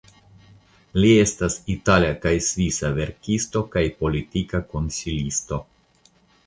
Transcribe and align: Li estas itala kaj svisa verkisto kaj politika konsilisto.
Li 1.03 1.11
estas 1.23 1.57
itala 1.75 2.09
kaj 2.25 2.33
svisa 2.47 2.91
verkisto 2.99 3.65
kaj 3.77 3.87
politika 4.03 4.67
konsilisto. 4.75 5.67